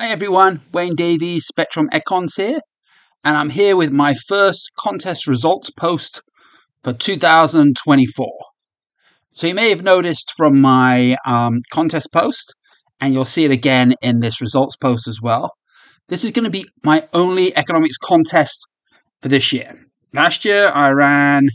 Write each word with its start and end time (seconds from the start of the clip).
Hi 0.00 0.10
everyone, 0.10 0.60
Wayne 0.72 0.94
Davies, 0.94 1.46
Spectrum 1.46 1.90
Econs 1.92 2.36
here, 2.36 2.60
and 3.24 3.36
I'm 3.36 3.50
here 3.50 3.74
with 3.74 3.90
my 3.90 4.14
first 4.14 4.70
contest 4.78 5.26
results 5.26 5.70
post 5.70 6.22
for 6.84 6.92
2024. 6.92 8.32
So 9.32 9.48
you 9.48 9.56
may 9.56 9.70
have 9.70 9.82
noticed 9.82 10.34
from 10.36 10.60
my 10.60 11.16
um, 11.26 11.62
contest 11.72 12.12
post, 12.12 12.54
and 13.00 13.12
you'll 13.12 13.24
see 13.24 13.44
it 13.44 13.50
again 13.50 13.94
in 14.00 14.20
this 14.20 14.40
results 14.40 14.76
post 14.76 15.08
as 15.08 15.20
well. 15.20 15.50
This 16.06 16.22
is 16.22 16.30
going 16.30 16.44
to 16.44 16.50
be 16.50 16.66
my 16.84 17.08
only 17.12 17.56
economics 17.56 17.96
contest 17.96 18.68
for 19.20 19.26
this 19.26 19.52
year. 19.52 19.84
Last 20.14 20.44
year 20.44 20.68
I 20.68 20.90
ran, 20.90 21.48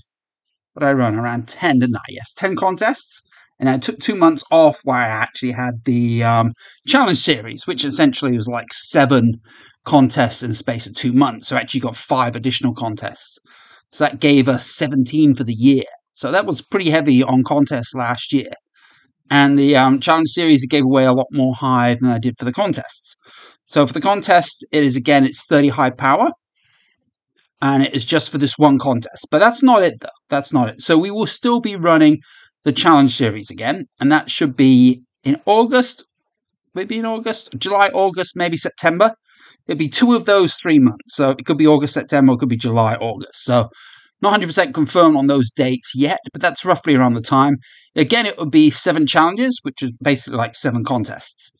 what 0.73 0.83
I 0.83 0.91
run? 0.91 1.17
I 1.17 1.21
ran 1.21 1.43
10, 1.43 1.79
didn't 1.79 1.95
I? 1.95 2.09
Yes, 2.09 2.33
10 2.33 2.57
contests 2.57 3.23
and 3.59 3.69
I 3.69 3.77
took 3.77 3.99
two 3.99 4.15
months 4.15 4.43
off 4.51 4.79
where 4.83 4.97
I 4.97 5.07
actually 5.07 5.51
had 5.51 5.83
the 5.85 6.23
um, 6.23 6.53
challenge 6.87 7.19
series, 7.19 7.67
which 7.67 7.85
essentially 7.85 8.35
was 8.35 8.47
like 8.47 8.73
seven 8.73 9.39
contests 9.85 10.43
in 10.43 10.49
the 10.49 10.55
space 10.55 10.87
of 10.87 10.93
two 10.93 11.13
months. 11.13 11.47
So 11.47 11.55
I 11.55 11.59
actually 11.59 11.81
got 11.81 11.95
five 11.95 12.35
additional 12.35 12.73
contests. 12.73 13.39
So 13.91 14.05
that 14.05 14.19
gave 14.19 14.49
us 14.49 14.65
17 14.71 15.35
for 15.35 15.43
the 15.43 15.53
year. 15.53 15.83
So 16.13 16.31
that 16.31 16.45
was 16.45 16.61
pretty 16.61 16.89
heavy 16.89 17.21
on 17.23 17.43
contests 17.43 17.93
last 17.93 18.33
year. 18.33 18.49
And 19.29 19.57
the 19.57 19.75
um, 19.75 19.99
challenge 19.99 20.29
series 20.29 20.65
gave 20.65 20.83
away 20.83 21.05
a 21.05 21.13
lot 21.13 21.27
more 21.31 21.55
hive 21.55 21.99
than 21.99 22.11
I 22.11 22.19
did 22.19 22.37
for 22.37 22.45
the 22.45 22.53
contests. 22.53 23.15
So 23.65 23.87
for 23.87 23.93
the 23.93 24.01
contest, 24.01 24.65
it 24.71 24.83
is 24.83 24.95
again, 24.95 25.25
it's 25.25 25.45
30 25.45 25.69
Hive 25.69 25.97
Power. 25.97 26.31
And 27.61 27.81
it 27.81 27.93
is 27.93 28.05
just 28.05 28.29
for 28.29 28.37
this 28.37 28.57
one 28.57 28.77
contest. 28.77 29.27
But 29.31 29.39
that's 29.39 29.63
not 29.63 29.83
it, 29.83 29.93
though. 30.01 30.09
That's 30.27 30.51
not 30.51 30.69
it. 30.69 30.81
So 30.81 30.97
we 30.97 31.11
will 31.11 31.27
still 31.27 31.61
be 31.61 31.77
running 31.77 32.19
the 32.63 32.71
challenge 32.71 33.15
series 33.15 33.49
again, 33.51 33.85
and 33.99 34.11
that 34.11 34.29
should 34.29 34.55
be 34.55 35.03
in 35.23 35.39
August, 35.45 36.05
maybe 36.73 36.97
in 36.97 37.05
August, 37.05 37.55
July, 37.57 37.89
August, 37.93 38.33
maybe 38.35 38.57
September. 38.57 39.13
It'd 39.67 39.77
be 39.77 39.89
two 39.89 40.13
of 40.13 40.25
those 40.25 40.55
three 40.55 40.79
months. 40.79 41.15
So 41.15 41.31
it 41.31 41.45
could 41.45 41.57
be 41.57 41.67
August, 41.67 41.93
September, 41.93 42.33
it 42.33 42.39
could 42.39 42.49
be 42.49 42.57
July, 42.57 42.95
August. 42.95 43.43
So 43.43 43.69
not 44.21 44.39
100% 44.39 44.73
confirmed 44.73 45.17
on 45.17 45.27
those 45.27 45.51
dates 45.51 45.93
yet, 45.95 46.19
but 46.31 46.41
that's 46.41 46.65
roughly 46.65 46.95
around 46.95 47.13
the 47.13 47.21
time. 47.21 47.57
Again, 47.95 48.25
it 48.25 48.37
would 48.37 48.51
be 48.51 48.71
seven 48.71 49.05
challenges, 49.05 49.59
which 49.63 49.83
is 49.83 49.95
basically 50.01 50.37
like 50.37 50.55
seven 50.55 50.83
contests. 50.83 51.51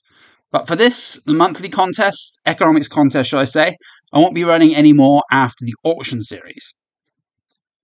But 0.51 0.67
for 0.67 0.75
this, 0.75 1.21
the 1.25 1.33
monthly 1.33 1.69
contest, 1.69 2.39
economics 2.45 2.87
contest, 2.87 3.29
should 3.29 3.39
I 3.39 3.45
say, 3.45 3.75
I 4.13 4.19
won't 4.19 4.35
be 4.35 4.43
running 4.43 4.75
any 4.75 4.93
more 4.93 5.23
after 5.31 5.65
the 5.65 5.73
auction 5.83 6.21
series 6.21 6.75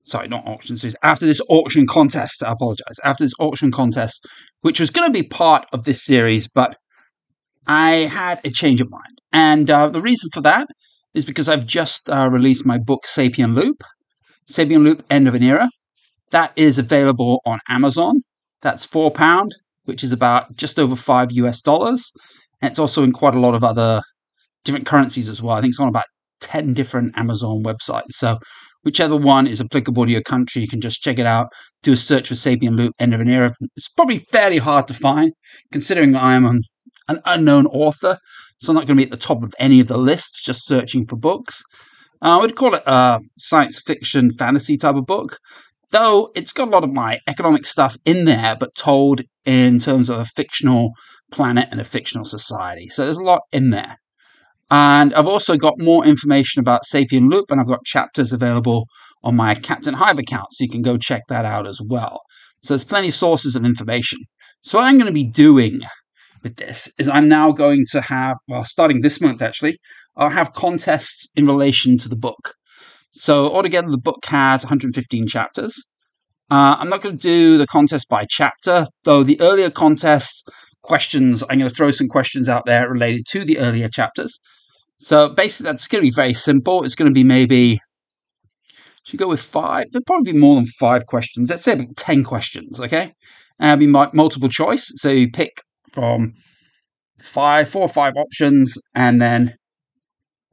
sorry, 0.04 0.28
not 0.28 0.48
auction 0.48 0.78
series, 0.78 0.96
after 1.04 1.26
this 1.26 1.42
auction 1.50 1.86
contest, 1.88 2.44
I 2.44 2.52
apologize, 2.52 3.00
after 3.04 3.24
this 3.24 3.34
auction 3.40 3.72
contest, 3.72 4.26
which 4.62 4.80
was 4.80 4.90
going 4.90 5.12
to 5.12 5.18
be 5.18 5.28
part 5.28 5.66
of 5.74 5.84
this 5.84 6.04
series, 6.04 6.48
but 6.48 6.76
I 7.68 7.92
had 7.92 8.42
a 8.44 8.50
change 8.50 8.82
of 8.82 8.90
mind. 8.90 9.20
And 9.32 9.70
uh, 9.70 9.90
the 9.90 10.02
reason 10.02 10.30
for 10.34 10.42
that 10.42 10.68
is 11.14 11.26
because 11.26 11.50
I've 11.50 11.66
just 11.66 12.10
uh, 12.10 12.30
released 12.32 12.66
my 12.66 12.78
book, 12.78 13.04
Sapien 13.06 13.56
Loop, 13.56 13.84
Sapien 14.50 14.84
Loop 14.84 15.04
End 15.10 15.28
of 15.28 15.36
an 15.36 15.44
Era. 15.44 15.70
That 16.32 16.52
is 16.56 16.78
available 16.78 17.42
on 17.46 17.60
Amazon. 17.68 18.22
That's 18.62 18.86
£4, 18.86 19.50
which 19.86 20.04
is 20.04 20.12
about 20.12 20.56
just 20.56 20.80
over 20.80 20.96
5 20.96 21.32
US 21.32 21.62
dollars. 21.62 22.12
And 22.62 22.72
it's 22.72 22.80
also 22.80 23.04
in 23.04 23.12
quite 23.12 23.36
a 23.36 23.40
lot 23.40 23.56
of 23.56 23.64
other 23.64 24.02
different 24.66 24.86
currencies 24.86 25.30
as 25.30 25.42
well. 25.42 25.56
I 25.56 25.62
think 25.62 25.72
it's 25.72 25.80
on 25.80 25.88
about 25.88 26.06
10 26.42 26.74
different 26.74 27.18
Amazon 27.18 27.64
websites. 27.64 28.12
So 28.12 28.38
whichever 28.84 29.16
one 29.16 29.48
is 29.48 29.62
applicable 29.62 30.06
to 30.06 30.12
your 30.12 30.22
country, 30.22 30.62
you 30.62 30.68
can 30.68 30.82
just 30.82 31.02
check 31.02 31.20
it 31.20 31.26
out. 31.26 31.48
Do 31.84 31.94
a 31.94 31.98
search 31.98 32.30
for 32.30 32.36
Sapien 32.36 32.78
Loop 32.78 32.94
End 33.00 33.14
of 33.14 33.22
an 33.22 33.30
Era. 33.30 33.54
It's 33.76 33.90
probably 33.90 34.20
fairly 34.20 34.58
hard 34.58 34.88
to 34.88 34.94
find, 34.94 35.34
considering 35.72 36.16
I 36.16 36.36
am 36.36 36.46
an, 36.46 36.62
unknown 37.26 37.66
author, 37.68 38.20
so 38.60 38.72
I'm 38.72 38.76
not 38.76 38.86
going 38.86 38.98
to 38.98 39.02
be 39.02 39.04
at 39.04 39.10
the 39.10 39.18
top 39.18 39.42
of 39.42 39.54
any 39.58 39.80
of 39.80 39.88
the 39.88 39.98
lists 39.98 40.44
just 40.44 40.66
searching 40.66 41.08
for 41.08 41.16
books. 41.16 41.64
Uh, 42.22 42.38
I 42.38 42.42
would 42.42 42.56
call 42.56 42.76
it 42.76 42.84
a 42.86 43.20
science 43.38 43.82
fiction 43.82 44.30
fantasy 44.32 44.78
type 44.78 44.96
of 44.96 45.06
book, 45.06 45.40
though 45.92 46.32
it's 46.36 46.54
got 46.54 46.68
a 46.68 46.72
lot 46.72 46.84
of 46.84 46.94
my 46.94 47.18
economic 47.28 47.66
stuff 47.66 47.98
in 48.06 48.26
there, 48.26 48.56
but 48.60 48.76
told 48.76 49.22
in 49.46 49.80
terms 49.80 50.10
of 50.10 50.20
a 50.20 50.26
fictional 50.26 50.92
planet 51.32 51.70
and 51.72 51.82
a 51.82 51.84
fictional 51.84 52.26
society. 52.26 52.88
So 52.90 53.06
there's 53.06 53.18
a 53.18 53.24
lot 53.24 53.42
in 53.52 53.70
there. 53.72 53.98
And 54.72 55.14
I've 55.14 55.28
also 55.28 55.56
got 55.56 55.80
more 55.80 56.06
information 56.06 56.60
about 56.60 56.84
Sapien 56.84 57.32
Loop, 57.32 57.50
and 57.50 57.60
I've 57.60 57.68
got 57.68 57.84
chapters 57.86 58.32
available 58.32 58.88
on 59.24 59.36
my 59.36 59.56
Captain 59.56 59.96
Hive 59.96 60.20
account, 60.20 60.48
so 60.52 60.64
you 60.64 60.70
can 60.70 60.82
go 60.82 60.98
check 60.98 61.24
that 61.30 61.46
out 61.46 61.68
as 61.68 61.82
well. 61.84 62.22
So 62.62 62.74
there's 62.74 62.84
plenty 62.84 63.08
of 63.08 63.14
sources 63.14 63.56
of 63.56 63.66
information. 63.66 64.20
So 64.64 64.78
what 64.78 64.86
I'm 64.86 64.98
going 64.98 65.08
to 65.08 65.14
be 65.14 65.28
doing 65.28 65.82
with 66.44 66.58
this 66.58 66.92
is 66.98 67.10
I'm 67.10 67.28
now 67.28 67.52
going 67.52 67.86
to 67.92 68.02
have, 68.02 68.38
well, 68.48 68.64
starting 68.64 69.02
this 69.02 69.20
month 69.20 69.42
actually, 69.42 69.78
I'll 70.16 70.30
have 70.30 70.54
contests 70.54 71.28
in 71.36 71.46
relation 71.46 71.98
to 72.00 72.10
the 72.10 72.16
book. 72.16 72.54
So 73.12 73.52
altogether, 73.52 73.90
the 73.90 73.98
book 73.98 74.24
has 74.26 74.64
115 74.64 75.28
chapters. 75.28 75.76
Uh, 76.52 76.78
I'm 76.80 76.90
not 76.90 77.02
going 77.02 77.18
to 77.18 77.22
do 77.22 77.58
the 77.58 77.68
contest 77.68 78.08
by 78.10 78.26
chapter, 78.30 78.88
though 79.04 79.24
the 79.24 79.40
earlier 79.42 79.70
contests 79.70 80.44
questions, 80.82 81.44
I'm 81.44 81.60
going 81.60 81.70
to 81.70 81.76
throw 81.76 81.92
some 81.92 82.08
questions 82.08 82.48
out 82.50 82.66
there 82.66 82.90
related 82.90 83.26
to 83.30 83.44
the 83.44 83.60
earlier 83.60 83.90
chapters. 83.90 84.40
So 85.00 85.30
basically, 85.30 85.72
that's 85.72 85.88
going 85.88 86.04
to 86.04 86.08
be 86.10 86.14
very 86.14 86.34
simple. 86.34 86.84
It's 86.84 86.96
going 86.96 87.10
to 87.10 87.14
be 87.14 87.24
maybe, 87.24 87.80
should 89.04 89.20
go 89.20 89.28
with 89.28 89.42
five? 89.42 89.86
There'll 89.92 90.04
probably 90.06 90.34
be 90.34 90.38
more 90.38 90.56
than 90.56 90.66
five 90.66 91.06
questions. 91.06 91.50
Let's 91.50 91.64
say 91.64 91.74
about 91.74 91.96
10 91.96 92.24
questions, 92.24 92.80
okay? 92.82 93.14
And 93.60 93.82
it'll 93.82 94.10
be 94.10 94.16
multiple 94.16 94.50
choice. 94.50 94.92
So 94.96 95.10
you 95.10 95.32
pick 95.32 95.62
from 95.92 96.34
five, 97.22 97.70
four 97.70 97.82
or 97.82 97.90
five 97.90 98.14
options, 98.18 98.78
and 98.94 99.22
then 99.22 99.56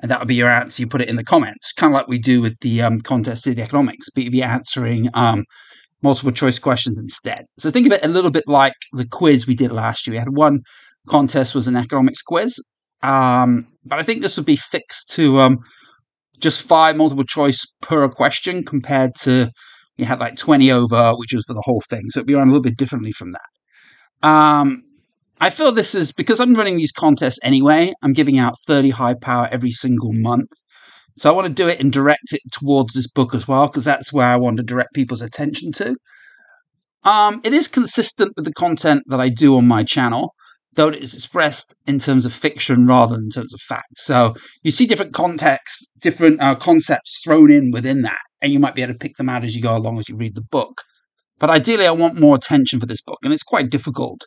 and 0.00 0.10
that 0.10 0.18
would 0.18 0.28
be 0.28 0.34
your 0.34 0.48
answer. 0.48 0.82
You 0.82 0.86
put 0.86 1.00
it 1.00 1.08
in 1.08 1.16
the 1.16 1.24
comments, 1.24 1.72
kind 1.72 1.92
of 1.92 1.94
like 1.94 2.08
we 2.08 2.18
do 2.18 2.40
with 2.40 2.58
the 2.60 2.82
um, 2.82 2.98
contest 2.98 3.46
of 3.46 3.56
the 3.56 3.62
economics, 3.62 4.10
but 4.10 4.24
you'd 4.24 4.32
be 4.32 4.42
answering 4.42 5.08
um, 5.14 5.44
multiple 6.02 6.32
choice 6.32 6.58
questions 6.58 7.00
instead. 7.00 7.46
So 7.58 7.70
think 7.70 7.86
of 7.86 7.92
it 7.92 8.04
a 8.04 8.08
little 8.08 8.30
bit 8.30 8.44
like 8.46 8.74
the 8.92 9.08
quiz 9.08 9.46
we 9.46 9.54
did 9.54 9.72
last 9.72 10.06
year. 10.06 10.14
We 10.14 10.18
had 10.18 10.36
one 10.36 10.60
contest 11.08 11.54
was 11.54 11.66
an 11.66 11.76
economics 11.76 12.20
quiz, 12.20 12.60
um, 13.02 13.66
but 13.86 13.98
I 13.98 14.02
think 14.02 14.22
this 14.22 14.36
would 14.36 14.46
be 14.46 14.56
fixed 14.56 15.10
to 15.14 15.38
um, 15.38 15.58
just 16.40 16.62
five 16.66 16.96
multiple 16.96 17.24
choice 17.24 17.64
per 17.80 18.08
question 18.08 18.64
compared 18.64 19.14
to 19.22 19.50
you 19.96 20.04
had 20.04 20.20
like 20.20 20.36
20 20.36 20.70
over, 20.70 21.14
which 21.14 21.32
was 21.32 21.44
for 21.46 21.54
the 21.54 21.62
whole 21.64 21.82
thing. 21.88 22.10
So 22.10 22.20
it'd 22.20 22.26
be 22.26 22.34
run 22.34 22.48
a 22.48 22.50
little 22.50 22.62
bit 22.62 22.76
differently 22.76 23.12
from 23.12 23.32
that. 23.32 24.28
Um, 24.28 24.82
I 25.40 25.50
feel 25.50 25.72
this 25.72 25.94
is 25.94 26.12
because 26.12 26.40
I'm 26.40 26.54
running 26.54 26.76
these 26.76 26.92
contests 26.92 27.38
anyway, 27.42 27.92
I'm 28.02 28.12
giving 28.12 28.38
out 28.38 28.54
30 28.66 28.90
Hive 28.90 29.20
Power 29.20 29.48
every 29.50 29.70
single 29.70 30.12
month. 30.12 30.50
So 31.18 31.30
I 31.30 31.34
want 31.34 31.46
to 31.46 31.52
do 31.52 31.68
it 31.68 31.80
and 31.80 31.92
direct 31.92 32.32
it 32.32 32.42
towards 32.52 32.94
this 32.94 33.08
book 33.08 33.34
as 33.34 33.48
well, 33.48 33.66
because 33.68 33.84
that's 33.84 34.12
where 34.12 34.26
I 34.26 34.36
want 34.36 34.58
to 34.58 34.62
direct 34.62 34.92
people's 34.92 35.22
attention 35.22 35.72
to. 35.72 35.96
Um, 37.04 37.40
it 37.44 37.54
is 37.54 37.68
consistent 37.68 38.32
with 38.36 38.44
the 38.44 38.52
content 38.52 39.04
that 39.06 39.20
I 39.20 39.28
do 39.30 39.56
on 39.56 39.66
my 39.66 39.82
channel 39.82 40.34
though 40.76 40.88
it 40.88 41.02
is 41.02 41.14
expressed 41.14 41.74
in 41.86 41.98
terms 41.98 42.24
of 42.24 42.32
fiction 42.32 42.86
rather 42.86 43.16
than 43.16 43.24
in 43.24 43.30
terms 43.30 43.52
of 43.52 43.60
fact. 43.60 43.98
So 43.98 44.34
you 44.62 44.70
see 44.70 44.86
different 44.86 45.12
contexts, 45.12 45.90
different 46.00 46.40
uh, 46.40 46.54
concepts 46.54 47.20
thrown 47.24 47.50
in 47.50 47.70
within 47.70 48.02
that, 48.02 48.20
and 48.40 48.52
you 48.52 48.58
might 48.58 48.74
be 48.74 48.82
able 48.82 48.94
to 48.94 48.98
pick 48.98 49.16
them 49.16 49.28
out 49.28 49.44
as 49.44 49.56
you 49.56 49.62
go 49.62 49.76
along 49.76 49.98
as 49.98 50.08
you 50.08 50.16
read 50.16 50.34
the 50.34 50.42
book. 50.42 50.82
But 51.38 51.50
ideally, 51.50 51.86
I 51.86 51.92
want 51.92 52.20
more 52.20 52.36
attention 52.36 52.80
for 52.80 52.86
this 52.86 53.02
book, 53.02 53.18
and 53.24 53.32
it's 53.32 53.42
quite 53.42 53.70
difficult 53.70 54.22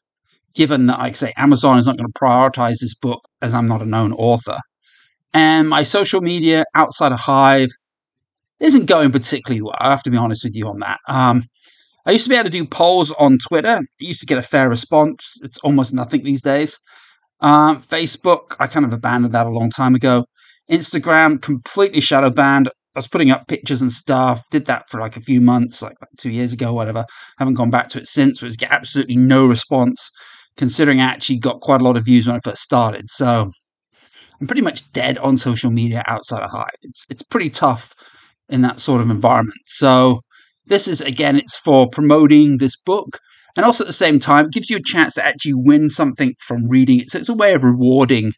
given 0.55 0.87
that, 0.87 0.99
like 0.99 1.11
I 1.11 1.13
say, 1.13 1.33
Amazon 1.37 1.77
is 1.77 1.85
not 1.85 1.97
going 1.97 2.11
to 2.11 2.19
prioritize 2.19 2.79
this 2.81 2.95
book 2.95 3.21
as 3.41 3.53
I'm 3.53 3.67
not 3.67 3.81
a 3.81 3.85
known 3.85 4.13
author. 4.13 4.57
And 5.33 5.69
my 5.69 5.83
social 5.83 6.21
media 6.21 6.63
outside 6.73 7.11
of 7.11 7.19
Hive 7.19 7.69
isn't 8.59 8.87
going 8.87 9.11
particularly 9.11 9.61
well. 9.61 9.75
I 9.79 9.91
have 9.91 10.03
to 10.03 10.11
be 10.11 10.17
honest 10.17 10.43
with 10.43 10.55
you 10.55 10.67
on 10.67 10.79
that. 10.79 10.99
Um, 11.07 11.43
I 12.09 12.13
used 12.13 12.25
to 12.25 12.31
be 12.31 12.35
able 12.37 12.45
to 12.45 12.49
do 12.49 12.65
polls 12.65 13.11
on 13.19 13.37
Twitter. 13.37 13.77
I 13.77 13.83
used 13.99 14.21
to 14.21 14.25
get 14.25 14.39
a 14.39 14.41
fair 14.41 14.67
response. 14.67 15.37
It's 15.43 15.59
almost 15.59 15.93
nothing 15.93 16.23
these 16.23 16.41
days. 16.41 16.79
Um, 17.39 17.79
Facebook, 17.79 18.55
I 18.59 18.65
kind 18.65 18.83
of 18.83 18.91
abandoned 18.91 19.35
that 19.35 19.45
a 19.45 19.51
long 19.51 19.69
time 19.69 19.93
ago. 19.93 20.25
Instagram, 20.71 21.39
completely 21.39 22.01
shadow 22.01 22.31
banned. 22.31 22.67
I 22.67 22.71
was 22.95 23.07
putting 23.07 23.29
up 23.29 23.47
pictures 23.47 23.83
and 23.83 23.91
stuff. 23.91 24.41
Did 24.49 24.65
that 24.65 24.89
for 24.89 24.99
like 24.99 25.17
a 25.17 25.21
few 25.21 25.39
months, 25.39 25.83
like, 25.83 25.97
two 26.17 26.31
years 26.31 26.51
ago, 26.51 26.73
whatever. 26.73 27.05
Haven't 27.37 27.53
gone 27.53 27.69
back 27.69 27.89
to 27.89 27.99
it 27.99 28.07
since. 28.07 28.41
Was 28.41 28.57
get 28.57 28.71
absolutely 28.71 29.15
no 29.15 29.45
response, 29.45 30.09
considering 30.57 30.99
I 30.99 31.03
actually 31.03 31.37
got 31.37 31.61
quite 31.61 31.79
a 31.79 31.83
lot 31.83 31.95
of 31.95 32.05
views 32.05 32.25
when 32.25 32.35
I 32.35 32.39
first 32.43 32.63
started. 32.63 33.07
So 33.11 33.51
I'm 34.41 34.47
pretty 34.47 34.63
much 34.63 34.91
dead 34.93 35.19
on 35.19 35.37
social 35.37 35.69
media 35.69 36.01
outside 36.07 36.41
of 36.41 36.49
Hive. 36.49 36.69
It's 36.81 37.05
it's 37.11 37.21
pretty 37.21 37.51
tough 37.51 37.93
in 38.49 38.63
that 38.63 38.79
sort 38.79 38.99
of 38.99 39.11
environment. 39.11 39.59
So 39.67 40.21
this 40.69 40.87
is, 40.87 41.01
again, 41.01 41.35
it's 41.35 41.57
for 41.57 41.89
promoting 41.89 42.57
this 42.57 42.77
book. 42.77 43.19
And 43.55 43.65
also 43.65 43.83
at 43.83 43.87
the 43.87 43.93
same 43.93 44.19
time, 44.19 44.45
it 44.45 44.53
gives 44.53 44.69
you 44.69 44.77
a 44.77 44.81
chance 44.83 45.15
to 45.15 45.25
actually 45.25 45.55
win 45.55 45.89
something 45.89 46.33
from 46.39 46.67
reading 46.69 46.99
it. 46.99 47.09
So 47.09 47.19
it's 47.19 47.29
a 47.29 47.33
way 47.33 47.53
of 47.53 47.63
rewarding 47.63 48.33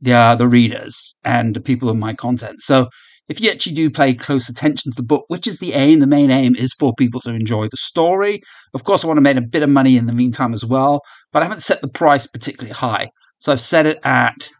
the, 0.00 0.12
uh, 0.14 0.34
the 0.36 0.48
readers 0.48 1.14
and 1.24 1.54
the 1.54 1.60
people 1.60 1.88
of 1.88 1.98
my 1.98 2.14
content. 2.14 2.62
So 2.62 2.88
if 3.28 3.40
you 3.40 3.50
actually 3.50 3.74
do 3.74 3.90
pay 3.90 4.14
close 4.14 4.48
attention 4.48 4.92
to 4.92 4.96
the 4.96 5.02
book, 5.02 5.24
which 5.28 5.46
is 5.46 5.58
the 5.58 5.74
aim, 5.74 6.00
the 6.00 6.06
main 6.06 6.30
aim 6.30 6.54
is 6.56 6.74
for 6.78 6.94
people 6.94 7.20
to 7.22 7.34
enjoy 7.34 7.68
the 7.68 7.76
story. 7.76 8.40
Of 8.74 8.84
course, 8.84 9.04
I 9.04 9.06
want 9.08 9.18
to 9.18 9.22
make 9.22 9.36
a 9.36 9.42
bit 9.42 9.62
of 9.62 9.70
money 9.70 9.96
in 9.96 10.06
the 10.06 10.12
meantime 10.12 10.54
as 10.54 10.64
well, 10.64 11.02
but 11.32 11.42
I 11.42 11.46
haven't 11.46 11.62
set 11.62 11.82
the 11.82 11.88
price 11.88 12.26
particularly 12.26 12.74
high. 12.74 13.10
So 13.38 13.52
I've 13.52 13.60
set 13.60 13.86
it 13.86 13.98
at 14.04 14.50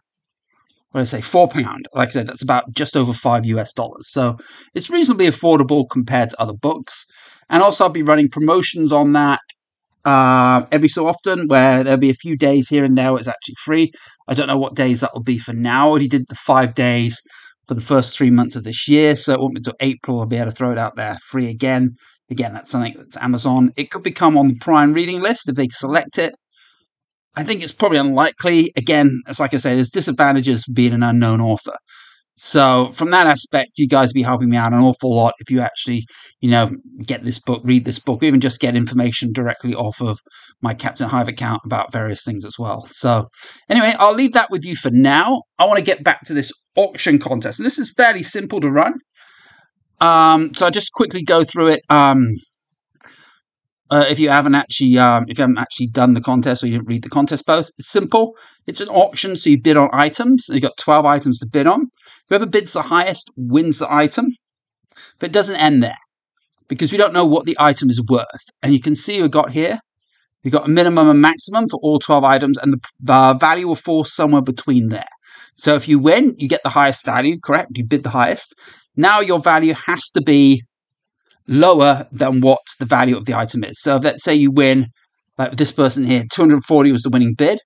I 1.01 1.05
say, 1.05 1.21
four 1.21 1.47
pound. 1.47 1.87
Like 1.93 2.09
I 2.09 2.11
said, 2.11 2.27
that's 2.27 2.43
about 2.43 2.71
just 2.73 2.95
over 2.95 3.13
five 3.13 3.45
US 3.45 3.73
dollars. 3.73 4.09
So 4.09 4.37
it's 4.73 4.89
reasonably 4.89 5.27
affordable 5.27 5.85
compared 5.89 6.29
to 6.31 6.41
other 6.41 6.53
books. 6.53 7.05
And 7.49 7.61
also, 7.63 7.85
I'll 7.85 7.89
be 7.89 8.03
running 8.03 8.29
promotions 8.29 8.91
on 8.91 9.13
that 9.13 9.39
uh, 10.05 10.65
every 10.71 10.89
so 10.89 11.07
often, 11.07 11.47
where 11.47 11.83
there'll 11.83 11.99
be 11.99 12.09
a 12.09 12.15
few 12.15 12.37
days 12.37 12.69
here 12.69 12.83
and 12.83 12.97
there 12.97 13.11
where 13.11 13.19
it's 13.19 13.27
actually 13.27 13.55
free. 13.63 13.91
I 14.27 14.33
don't 14.33 14.47
know 14.47 14.57
what 14.57 14.75
days 14.75 15.01
that 15.01 15.11
will 15.13 15.23
be 15.23 15.37
for 15.37 15.53
now. 15.53 15.87
I 15.87 15.89
already 15.89 16.07
did 16.07 16.25
the 16.29 16.35
five 16.35 16.75
days 16.75 17.21
for 17.67 17.73
the 17.73 17.81
first 17.81 18.17
three 18.17 18.31
months 18.31 18.55
of 18.55 18.63
this 18.63 18.87
year, 18.87 19.15
so 19.15 19.33
it 19.33 19.39
won't 19.39 19.55
be 19.55 19.59
until 19.59 19.75
April 19.79 20.19
I'll 20.19 20.25
be 20.25 20.37
able 20.37 20.51
to 20.51 20.55
throw 20.55 20.71
it 20.71 20.77
out 20.77 20.95
there 20.95 21.17
free 21.29 21.49
again. 21.49 21.95
Again, 22.29 22.53
that's 22.53 22.71
something 22.71 22.93
that's 22.97 23.17
Amazon. 23.17 23.71
It 23.75 23.91
could 23.91 24.03
become 24.03 24.37
on 24.37 24.47
the 24.47 24.55
Prime 24.59 24.93
reading 24.93 25.21
list 25.21 25.49
if 25.49 25.55
they 25.55 25.67
select 25.67 26.17
it. 26.17 26.33
I 27.35 27.43
think 27.43 27.63
it's 27.63 27.71
probably 27.71 27.97
unlikely. 27.97 28.71
Again, 28.75 29.21
it's 29.27 29.39
like 29.39 29.53
I 29.53 29.57
say, 29.57 29.75
there's 29.75 29.89
disadvantages 29.89 30.65
being 30.67 30.93
an 30.93 31.03
unknown 31.03 31.41
author. 31.41 31.75
So 32.35 32.91
from 32.93 33.11
that 33.11 33.27
aspect, 33.27 33.77
you 33.77 33.87
guys 33.87 34.11
be 34.11 34.23
helping 34.23 34.49
me 34.49 34.57
out 34.57 34.73
an 34.73 34.79
awful 34.79 35.15
lot 35.15 35.35
if 35.39 35.51
you 35.51 35.61
actually, 35.61 36.05
you 36.41 36.49
know, 36.49 36.71
get 37.05 37.23
this 37.23 37.39
book, 37.39 37.61
read 37.63 37.85
this 37.85 37.99
book, 37.99 38.23
even 38.23 38.39
just 38.39 38.59
get 38.59 38.75
information 38.75 39.31
directly 39.31 39.75
off 39.75 40.01
of 40.01 40.17
my 40.61 40.73
Captain 40.73 41.09
Hive 41.09 41.27
account 41.27 41.61
about 41.63 41.91
various 41.91 42.23
things 42.23 42.43
as 42.43 42.55
well. 42.57 42.87
So 42.89 43.27
anyway, 43.69 43.93
I'll 43.99 44.15
leave 44.15 44.33
that 44.33 44.49
with 44.49 44.65
you 44.65 44.75
for 44.75 44.89
now. 44.91 45.43
I 45.59 45.65
want 45.65 45.77
to 45.77 45.85
get 45.85 46.03
back 46.03 46.21
to 46.25 46.33
this 46.33 46.51
auction 46.75 47.19
contest, 47.19 47.59
and 47.59 47.65
this 47.67 47.77
is 47.77 47.93
fairly 47.95 48.23
simple 48.23 48.59
to 48.61 48.69
run. 48.69 48.93
Um, 50.01 50.53
so 50.55 50.65
I'll 50.65 50.71
just 50.71 50.91
quickly 50.91 51.21
go 51.21 51.43
through 51.43 51.67
it. 51.69 51.81
Um, 51.89 52.33
uh, 53.89 54.05
if 54.09 54.19
you 54.19 54.29
haven't 54.29 54.55
actually 54.55 54.97
um, 54.97 55.25
if 55.27 55.37
you 55.37 55.43
haven't 55.43 55.57
actually 55.57 55.87
done 55.87 56.13
the 56.13 56.21
contest 56.21 56.63
or 56.63 56.67
you 56.67 56.77
didn't 56.77 56.87
read 56.87 57.03
the 57.03 57.09
contest 57.09 57.45
post, 57.45 57.73
it's 57.77 57.89
simple. 57.89 58.35
It's 58.65 58.81
an 58.81 58.89
auction, 58.89 59.35
so 59.35 59.49
you 59.49 59.61
bid 59.61 59.77
on 59.77 59.89
items. 59.91 60.47
You've 60.49 60.61
got 60.61 60.77
12 60.77 61.05
items 61.05 61.39
to 61.39 61.47
bid 61.47 61.67
on. 61.67 61.87
Whoever 62.29 62.45
bids 62.45 62.73
the 62.73 62.83
highest 62.83 63.31
wins 63.35 63.79
the 63.79 63.93
item. 63.93 64.31
But 65.19 65.29
it 65.29 65.33
doesn't 65.33 65.55
end 65.55 65.83
there 65.83 65.97
because 66.67 66.91
we 66.91 66.97
don't 66.97 67.13
know 67.13 67.25
what 67.25 67.45
the 67.45 67.57
item 67.59 67.89
is 67.89 68.01
worth. 68.09 68.25
And 68.61 68.73
you 68.73 68.79
can 68.79 68.95
see 68.95 69.21
we've 69.21 69.31
got 69.31 69.51
here, 69.51 69.79
we've 70.43 70.53
got 70.53 70.65
a 70.65 70.69
minimum 70.69 71.09
and 71.09 71.21
maximum 71.21 71.67
for 71.67 71.79
all 71.83 71.99
12 71.99 72.23
items, 72.23 72.57
and 72.57 72.73
the, 72.73 72.79
the 72.99 73.37
value 73.39 73.67
will 73.67 73.75
fall 73.75 74.03
somewhere 74.03 74.41
between 74.41 74.89
there. 74.89 75.05
So 75.55 75.75
if 75.75 75.87
you 75.87 75.99
win, 75.99 76.33
you 76.37 76.47
get 76.47 76.63
the 76.63 76.69
highest 76.69 77.05
value, 77.05 77.39
correct? 77.39 77.77
You 77.77 77.85
bid 77.85 78.03
the 78.03 78.09
highest. 78.09 78.55
Now 78.95 79.19
your 79.19 79.39
value 79.39 79.73
has 79.73 80.09
to 80.11 80.21
be 80.21 80.63
lower 81.47 82.07
than 82.11 82.41
what 82.41 82.61
the 82.79 82.85
value 82.85 83.17
of 83.17 83.25
the 83.25 83.35
item 83.35 83.63
is. 83.63 83.81
So 83.81 83.97
let's 83.97 84.23
say 84.23 84.35
you 84.35 84.51
win, 84.51 84.87
like 85.37 85.53
this 85.53 85.71
person 85.71 86.03
here, 86.03 86.23
240 86.31 86.91
was 86.91 87.01
the 87.01 87.09
winning 87.09 87.33
bid. 87.37 87.59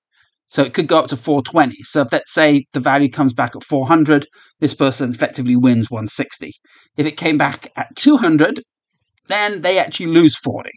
So 0.49 0.63
it 0.63 0.73
could 0.73 0.87
go 0.87 0.99
up 0.99 1.07
to 1.07 1.17
420. 1.17 1.75
So 1.83 2.01
if 2.01 2.11
let's 2.11 2.33
say 2.33 2.63
the 2.71 2.79
value 2.79 3.09
comes 3.09 3.33
back 3.33 3.55
at 3.55 3.63
400, 3.63 4.25
this 4.59 4.73
person 4.73 5.09
effectively 5.09 5.57
wins 5.57 5.91
160. 5.91 6.51
If 6.95 7.05
it 7.05 7.17
came 7.17 7.37
back 7.37 7.71
at 7.75 7.93
200, 7.97 8.61
then 9.27 9.61
they 9.61 9.77
actually 9.77 10.07
lose 10.07 10.37
40. 10.37 10.69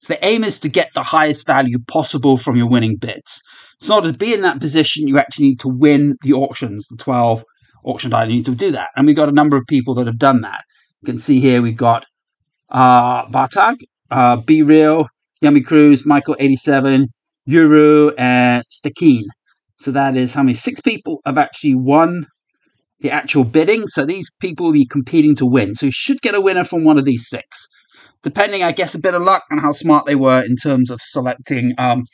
So 0.00 0.12
the 0.12 0.24
aim 0.24 0.44
is 0.44 0.60
to 0.60 0.68
get 0.68 0.90
the 0.94 1.02
highest 1.02 1.46
value 1.46 1.78
possible 1.88 2.36
from 2.36 2.56
your 2.56 2.68
winning 2.68 2.96
bids. 2.96 3.40
So 3.80 4.00
to 4.02 4.12
be 4.12 4.34
in 4.34 4.42
that 4.42 4.60
position, 4.60 5.08
you 5.08 5.18
actually 5.18 5.46
need 5.46 5.60
to 5.60 5.68
win 5.68 6.16
the 6.22 6.34
auctions, 6.34 6.86
the 6.88 6.96
12 6.96 7.44
auction 7.84 8.12
items. 8.12 8.32
You 8.32 8.38
need 8.40 8.44
to 8.46 8.54
do 8.54 8.72
that. 8.72 8.90
And 8.94 9.06
we've 9.06 9.16
got 9.16 9.30
a 9.30 9.32
number 9.32 9.56
of 9.56 9.64
people 9.66 9.94
that 9.94 10.06
have 10.06 10.18
done 10.18 10.42
that. 10.42 10.62
You 11.00 11.06
can 11.06 11.18
see 11.18 11.40
here 11.40 11.62
we've 11.62 11.76
got 11.76 12.04
uh, 12.70 13.26
Bartag, 13.26 13.76
uh, 14.10 14.36
Be 14.36 14.62
Real, 14.62 15.08
Yummy 15.40 15.60
Cruz, 15.60 16.04
Michael 16.06 16.36
87, 16.38 17.08
Yuru, 17.48 18.12
and 18.16 18.64
Stakeen. 18.70 19.24
So 19.76 19.90
that 19.92 20.16
is 20.16 20.34
how 20.34 20.42
many? 20.42 20.54
Six 20.54 20.80
people 20.80 21.20
have 21.26 21.38
actually 21.38 21.74
won 21.74 22.26
the 23.00 23.10
actual 23.10 23.44
bidding. 23.44 23.86
So 23.86 24.04
these 24.04 24.34
people 24.40 24.66
will 24.66 24.72
be 24.72 24.86
competing 24.86 25.36
to 25.36 25.46
win. 25.46 25.74
So 25.74 25.86
you 25.86 25.92
should 25.92 26.20
get 26.22 26.34
a 26.34 26.40
winner 26.40 26.64
from 26.64 26.84
one 26.84 26.98
of 26.98 27.04
these 27.04 27.28
six. 27.28 27.66
Depending, 28.22 28.62
I 28.62 28.72
guess, 28.72 28.94
a 28.94 29.00
bit 29.00 29.14
of 29.14 29.22
luck 29.22 29.42
on 29.50 29.58
how 29.58 29.72
smart 29.72 30.06
they 30.06 30.14
were 30.14 30.42
in 30.42 30.56
terms 30.56 30.90
of 30.90 31.00
selecting 31.02 31.74
um, 31.76 32.04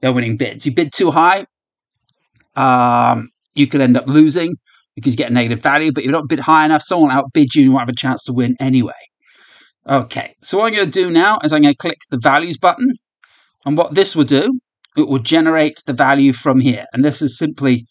their 0.00 0.12
winning 0.12 0.38
bids. 0.38 0.64
You 0.64 0.74
bid 0.74 0.92
too 0.94 1.10
high, 1.10 1.44
um, 2.56 3.28
you 3.54 3.66
could 3.66 3.82
end 3.82 3.96
up 3.96 4.06
losing 4.06 4.54
because 4.94 5.12
you 5.12 5.18
get 5.18 5.30
a 5.30 5.34
negative 5.34 5.60
value. 5.60 5.92
But 5.92 6.02
if 6.02 6.06
you 6.06 6.12
don't 6.12 6.28
bid 6.28 6.40
high 6.40 6.64
enough, 6.64 6.82
someone 6.82 7.10
outbid 7.10 7.54
you 7.54 7.62
and 7.62 7.66
you 7.66 7.72
won't 7.72 7.82
have 7.82 7.88
a 7.90 7.94
chance 7.94 8.24
to 8.24 8.32
win 8.32 8.56
anyway. 8.58 8.92
Okay, 9.88 10.36
so 10.42 10.58
what 10.58 10.66
I'm 10.66 10.74
going 10.74 10.90
to 10.90 10.92
do 10.92 11.10
now 11.10 11.38
is 11.42 11.52
I'm 11.52 11.62
going 11.62 11.72
to 11.72 11.78
click 11.78 11.98
the 12.10 12.18
values 12.18 12.58
button. 12.58 12.92
And 13.64 13.76
what 13.76 13.94
this 13.94 14.14
will 14.14 14.24
do, 14.24 14.60
it 14.96 15.08
will 15.08 15.18
generate 15.18 15.82
the 15.86 15.92
value 15.92 16.32
from 16.32 16.60
here. 16.60 16.84
And 16.92 17.04
this 17.04 17.22
is 17.22 17.38
simply 17.38 17.86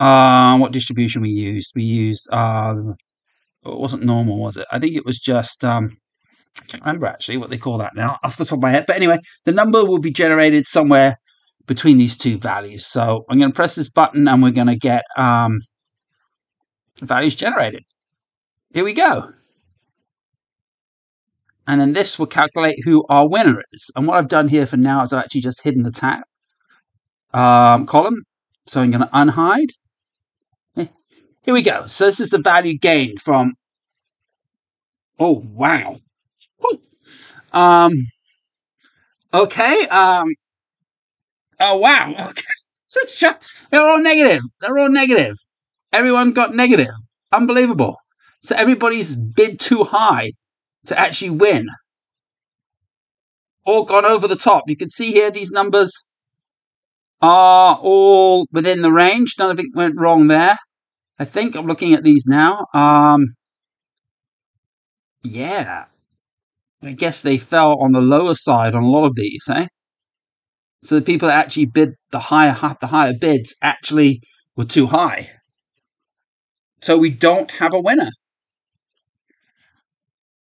uh, 0.00 0.56
what 0.58 0.72
distribution 0.72 1.22
we 1.22 1.30
used. 1.30 1.72
We 1.74 1.82
used, 1.82 2.28
uh, 2.32 2.74
it 3.64 3.78
wasn't 3.78 4.04
normal, 4.04 4.38
was 4.38 4.56
it? 4.56 4.66
I 4.72 4.78
think 4.78 4.94
it 4.94 5.04
was 5.04 5.18
just, 5.18 5.62
um, 5.64 5.96
I 6.60 6.64
can't 6.66 6.82
remember 6.82 7.06
actually 7.06 7.36
what 7.36 7.50
they 7.50 7.58
call 7.58 7.78
that 7.78 7.94
now 7.94 8.18
off 8.24 8.36
the 8.36 8.44
top 8.44 8.58
of 8.58 8.62
my 8.62 8.70
head. 8.70 8.84
But 8.86 8.96
anyway, 8.96 9.18
the 9.44 9.52
number 9.52 9.84
will 9.84 10.00
be 10.00 10.10
generated 10.10 10.66
somewhere 10.66 11.16
between 11.66 11.98
these 11.98 12.16
two 12.16 12.38
values. 12.38 12.86
So 12.86 13.24
I'm 13.28 13.38
going 13.38 13.50
to 13.50 13.56
press 13.56 13.74
this 13.74 13.90
button 13.90 14.26
and 14.26 14.42
we're 14.42 14.50
going 14.52 14.68
to 14.68 14.76
get 14.76 15.04
um, 15.18 15.60
values 17.00 17.34
generated. 17.34 17.82
Here 18.72 18.84
we 18.84 18.94
go 18.94 19.32
and 21.68 21.82
then 21.82 21.92
this 21.92 22.18
will 22.18 22.26
calculate 22.26 22.82
who 22.82 23.04
our 23.10 23.28
winner 23.28 23.62
is. 23.72 23.90
And 23.94 24.06
what 24.06 24.16
I've 24.16 24.28
done 24.28 24.48
here 24.48 24.66
for 24.66 24.78
now 24.78 25.02
is 25.02 25.12
I've 25.12 25.22
actually 25.22 25.42
just 25.42 25.62
hidden 25.62 25.82
the 25.82 25.90
tab 25.90 26.22
um, 27.34 27.84
column. 27.84 28.22
So 28.66 28.80
I'm 28.80 28.90
going 28.90 29.02
to 29.02 29.10
unhide. 29.12 29.68
Eh, 30.78 30.86
here 31.44 31.52
we 31.54 31.60
go. 31.60 31.86
So 31.86 32.06
this 32.06 32.20
is 32.20 32.30
the 32.30 32.40
value 32.40 32.76
gained 32.78 33.20
from. 33.20 33.52
Oh 35.20 35.44
wow. 35.46 35.98
Um. 37.52 37.92
Okay. 39.34 39.86
Um. 39.88 40.34
Oh 41.60 41.76
wow. 41.76 42.32
Okay. 43.10 43.32
They're 43.70 43.82
all 43.82 43.98
negative. 43.98 44.40
They're 44.62 44.78
all 44.78 44.88
negative. 44.88 45.36
Everyone 45.92 46.32
got 46.32 46.54
negative. 46.54 46.94
Unbelievable. 47.30 47.96
So 48.40 48.56
everybody's 48.56 49.14
bid 49.14 49.60
too 49.60 49.84
high 49.84 50.30
to 50.86 50.98
actually 50.98 51.30
win. 51.30 51.66
All 53.64 53.84
gone 53.84 54.06
over 54.06 54.26
the 54.26 54.36
top. 54.36 54.64
You 54.66 54.76
can 54.76 54.90
see 54.90 55.12
here 55.12 55.30
these 55.30 55.50
numbers 55.50 55.92
are 57.20 57.78
all 57.82 58.46
within 58.52 58.82
the 58.82 58.92
range. 58.92 59.34
None 59.38 59.50
of 59.50 59.60
it 59.60 59.66
went 59.74 59.98
wrong 59.98 60.28
there. 60.28 60.56
I 61.18 61.24
think 61.24 61.54
I'm 61.54 61.66
looking 61.66 61.94
at 61.94 62.04
these 62.04 62.24
now. 62.26 62.66
Um, 62.72 63.26
yeah. 65.22 65.86
I 66.82 66.92
guess 66.92 67.22
they 67.22 67.38
fell 67.38 67.78
on 67.80 67.92
the 67.92 68.00
lower 68.00 68.34
side 68.34 68.74
on 68.74 68.84
a 68.84 68.88
lot 68.88 69.04
of 69.04 69.16
these, 69.16 69.44
eh? 69.50 69.66
So 70.84 70.94
the 70.94 71.02
people 71.02 71.28
that 71.28 71.44
actually 71.44 71.66
bid 71.66 71.90
the 72.12 72.20
higher 72.20 72.56
the 72.80 72.86
higher 72.86 73.14
bids 73.18 73.54
actually 73.60 74.20
were 74.54 74.64
too 74.64 74.86
high. 74.86 75.30
So 76.80 76.96
we 76.96 77.10
don't 77.10 77.50
have 77.52 77.74
a 77.74 77.80
winner. 77.80 78.10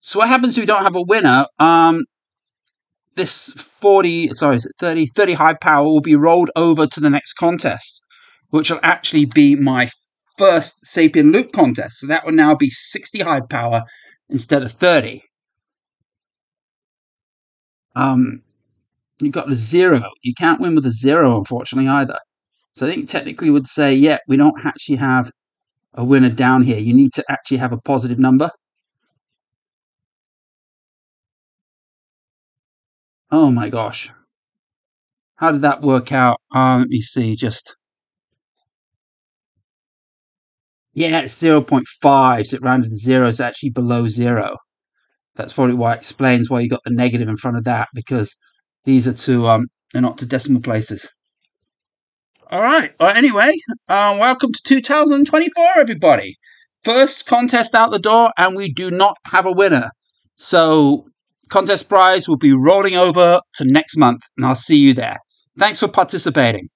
So 0.01 0.19
what 0.19 0.27
happens 0.27 0.57
if 0.57 0.63
we 0.63 0.65
don't 0.65 0.83
have 0.83 0.95
a 0.95 1.03
winner? 1.03 1.45
Um, 1.59 2.05
this 3.15 3.53
40, 3.53 4.29
sorry, 4.29 4.55
is 4.55 4.65
it 4.65 4.73
30, 4.79 5.05
30 5.07 5.33
Hive 5.33 5.59
Power 5.59 5.85
will 5.85 6.01
be 6.01 6.15
rolled 6.15 6.49
over 6.55 6.87
to 6.87 6.99
the 6.99 7.09
next 7.09 7.33
contest, 7.33 8.03
which 8.49 8.71
will 8.71 8.79
actually 8.81 9.25
be 9.25 9.55
my 9.55 9.89
first 10.37 10.85
Sapien 10.85 11.31
Loop 11.31 11.51
contest. 11.51 11.99
So 11.99 12.07
that 12.07 12.25
will 12.25 12.33
now 12.33 12.55
be 12.55 12.69
60 12.69 13.19
Hive 13.19 13.47
Power 13.47 13.83
instead 14.27 14.63
of 14.63 14.71
30. 14.71 15.21
Um, 17.95 18.41
you've 19.19 19.33
got 19.33 19.51
a 19.51 19.55
zero. 19.55 20.01
You 20.23 20.33
can't 20.33 20.59
win 20.59 20.73
with 20.73 20.85
a 20.87 20.91
zero, 20.91 21.37
unfortunately, 21.37 21.89
either. 21.89 22.17
So 22.73 22.87
I 22.87 22.89
think 22.89 23.07
technically 23.07 23.51
would 23.51 23.67
say, 23.67 23.93
yeah, 23.93 24.17
we 24.27 24.37
don't 24.37 24.65
actually 24.65 24.95
have 24.95 25.29
a 25.93 26.03
winner 26.03 26.29
down 26.29 26.63
here. 26.63 26.79
You 26.79 26.93
need 26.93 27.13
to 27.13 27.25
actually 27.29 27.57
have 27.57 27.73
a 27.73 27.81
positive 27.81 28.17
number. 28.17 28.49
Oh 33.31 33.49
my 33.49 33.69
gosh. 33.69 34.11
How 35.35 35.51
did 35.51 35.61
that 35.61 35.81
work 35.81 36.11
out? 36.13 36.39
Uh, 36.55 36.77
let 36.79 36.87
me 36.87 37.01
see, 37.01 37.35
just. 37.35 37.75
Yeah, 40.93 41.21
it's 41.21 41.33
0.5, 41.33 42.47
so 42.47 42.55
it 42.57 42.61
rounded 42.61 42.89
to 42.91 42.97
zero, 42.97 43.27
it's 43.27 43.39
actually 43.39 43.69
below 43.71 44.07
zero. 44.07 44.57
That's 45.35 45.53
probably 45.53 45.75
why 45.75 45.93
it 45.95 45.99
explains 45.99 46.49
why 46.49 46.61
you 46.61 46.69
got 46.69 46.81
the 46.85 46.91
negative 46.91 47.29
in 47.29 47.37
front 47.37 47.57
of 47.57 47.65
that, 47.65 47.89
because 47.93 48.35
these 48.85 49.07
are 49.07 49.13
two, 49.13 49.47
um, 49.47 49.67
they're 49.93 50.01
not 50.01 50.17
to 50.19 50.25
decimal 50.25 50.61
places. 50.61 51.09
All 52.49 52.61
right. 52.61 52.93
Well, 52.99 53.15
anyway, 53.15 53.53
um, 53.89 54.19
welcome 54.19 54.51
to 54.53 54.61
2024, 54.63 55.69
everybody. 55.77 56.37
First 56.83 57.25
contest 57.25 57.75
out 57.75 57.91
the 57.91 57.99
door, 57.99 58.31
and 58.37 58.55
we 58.55 58.73
do 58.73 58.91
not 58.91 59.17
have 59.25 59.45
a 59.45 59.51
winner. 59.51 59.91
So 60.35 61.07
contest 61.51 61.89
prize 61.89 62.27
will 62.27 62.37
be 62.37 62.53
rolling 62.53 62.95
over 62.95 63.39
to 63.55 63.65
next 63.65 63.97
month, 63.97 64.21
and 64.37 64.45
I'll 64.45 64.55
see 64.55 64.77
you 64.77 64.93
there. 64.93 65.17
Thanks 65.59 65.79
for 65.79 65.87
participating. 65.87 66.67